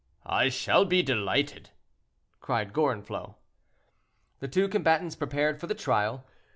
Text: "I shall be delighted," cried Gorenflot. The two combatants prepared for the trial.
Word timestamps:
"I 0.25 0.49
shall 0.49 0.83
be 0.83 1.03
delighted," 1.03 1.69
cried 2.39 2.73
Gorenflot. 2.73 3.35
The 4.39 4.47
two 4.47 4.67
combatants 4.67 5.15
prepared 5.15 5.59
for 5.59 5.67
the 5.67 5.75
trial. 5.75 6.25